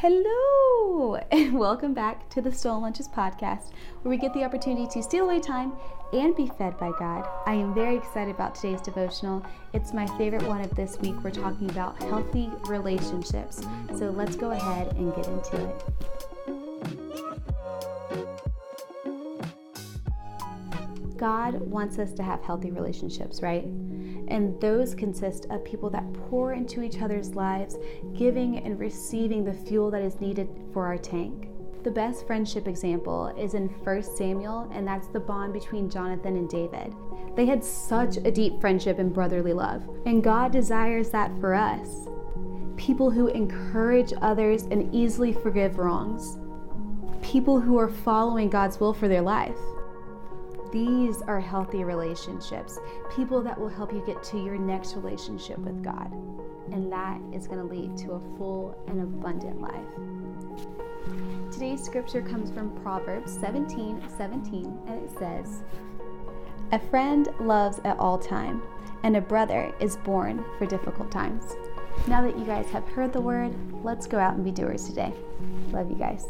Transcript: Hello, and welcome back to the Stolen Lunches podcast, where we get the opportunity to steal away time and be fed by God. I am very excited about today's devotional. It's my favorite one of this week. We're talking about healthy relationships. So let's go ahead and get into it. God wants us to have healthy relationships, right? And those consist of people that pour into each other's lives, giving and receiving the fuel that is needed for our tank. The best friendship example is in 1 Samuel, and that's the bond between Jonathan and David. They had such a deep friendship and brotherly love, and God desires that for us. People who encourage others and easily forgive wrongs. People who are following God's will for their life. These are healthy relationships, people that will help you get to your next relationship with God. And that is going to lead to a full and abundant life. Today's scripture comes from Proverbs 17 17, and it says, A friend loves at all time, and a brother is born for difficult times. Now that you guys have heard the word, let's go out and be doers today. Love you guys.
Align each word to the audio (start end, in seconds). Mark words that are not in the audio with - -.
Hello, 0.00 1.16
and 1.32 1.58
welcome 1.58 1.92
back 1.92 2.30
to 2.30 2.40
the 2.40 2.52
Stolen 2.52 2.82
Lunches 2.82 3.08
podcast, 3.08 3.72
where 4.02 4.10
we 4.10 4.16
get 4.16 4.32
the 4.32 4.44
opportunity 4.44 4.86
to 4.86 5.02
steal 5.02 5.24
away 5.24 5.40
time 5.40 5.72
and 6.12 6.36
be 6.36 6.46
fed 6.56 6.78
by 6.78 6.92
God. 7.00 7.28
I 7.46 7.54
am 7.54 7.74
very 7.74 7.96
excited 7.96 8.32
about 8.32 8.54
today's 8.54 8.80
devotional. 8.80 9.44
It's 9.72 9.92
my 9.92 10.06
favorite 10.16 10.44
one 10.44 10.60
of 10.60 10.72
this 10.76 11.00
week. 11.00 11.16
We're 11.24 11.32
talking 11.32 11.68
about 11.68 12.00
healthy 12.00 12.48
relationships. 12.68 13.66
So 13.96 14.10
let's 14.10 14.36
go 14.36 14.52
ahead 14.52 14.94
and 14.94 15.12
get 15.16 15.26
into 15.26 15.68
it. 15.68 15.84
God 21.18 21.60
wants 21.60 21.98
us 21.98 22.12
to 22.14 22.22
have 22.22 22.42
healthy 22.42 22.70
relationships, 22.70 23.42
right? 23.42 23.64
And 23.64 24.58
those 24.60 24.94
consist 24.94 25.46
of 25.50 25.64
people 25.64 25.90
that 25.90 26.10
pour 26.14 26.52
into 26.52 26.82
each 26.82 27.02
other's 27.02 27.34
lives, 27.34 27.76
giving 28.16 28.58
and 28.58 28.78
receiving 28.78 29.44
the 29.44 29.52
fuel 29.52 29.90
that 29.90 30.02
is 30.02 30.20
needed 30.20 30.48
for 30.72 30.86
our 30.86 30.96
tank. 30.96 31.48
The 31.82 31.90
best 31.90 32.26
friendship 32.26 32.68
example 32.68 33.28
is 33.38 33.54
in 33.54 33.68
1 33.68 34.02
Samuel, 34.02 34.70
and 34.72 34.86
that's 34.86 35.08
the 35.08 35.20
bond 35.20 35.52
between 35.52 35.90
Jonathan 35.90 36.36
and 36.36 36.48
David. 36.48 36.94
They 37.34 37.46
had 37.46 37.64
such 37.64 38.16
a 38.18 38.30
deep 38.30 38.60
friendship 38.60 38.98
and 38.98 39.12
brotherly 39.12 39.52
love, 39.52 39.88
and 40.06 40.22
God 40.22 40.52
desires 40.52 41.10
that 41.10 41.30
for 41.40 41.54
us. 41.54 42.08
People 42.76 43.10
who 43.10 43.28
encourage 43.28 44.12
others 44.22 44.64
and 44.64 44.94
easily 44.94 45.32
forgive 45.32 45.78
wrongs. 45.78 46.38
People 47.22 47.60
who 47.60 47.76
are 47.78 47.88
following 47.88 48.48
God's 48.48 48.78
will 48.78 48.92
for 48.92 49.08
their 49.08 49.22
life. 49.22 49.56
These 50.70 51.22
are 51.22 51.40
healthy 51.40 51.82
relationships, 51.82 52.78
people 53.14 53.42
that 53.42 53.58
will 53.58 53.70
help 53.70 53.92
you 53.92 54.02
get 54.04 54.22
to 54.24 54.38
your 54.38 54.58
next 54.58 54.96
relationship 54.96 55.58
with 55.58 55.82
God. 55.82 56.12
And 56.72 56.92
that 56.92 57.18
is 57.32 57.46
going 57.46 57.66
to 57.66 57.74
lead 57.74 57.96
to 57.98 58.12
a 58.12 58.36
full 58.36 58.78
and 58.86 59.00
abundant 59.00 59.62
life. 59.62 59.86
Today's 61.50 61.82
scripture 61.82 62.20
comes 62.20 62.50
from 62.50 62.78
Proverbs 62.82 63.32
17 63.40 64.02
17, 64.18 64.78
and 64.86 65.02
it 65.02 65.10
says, 65.18 65.62
A 66.72 66.78
friend 66.78 67.28
loves 67.40 67.80
at 67.84 67.98
all 67.98 68.18
time, 68.18 68.62
and 69.02 69.16
a 69.16 69.22
brother 69.22 69.72
is 69.80 69.96
born 69.96 70.44
for 70.58 70.66
difficult 70.66 71.10
times. 71.10 71.56
Now 72.06 72.20
that 72.20 72.38
you 72.38 72.44
guys 72.44 72.66
have 72.70 72.86
heard 72.88 73.14
the 73.14 73.20
word, 73.22 73.54
let's 73.82 74.06
go 74.06 74.18
out 74.18 74.34
and 74.34 74.44
be 74.44 74.50
doers 74.50 74.86
today. 74.86 75.14
Love 75.70 75.90
you 75.90 75.96
guys. 75.96 76.26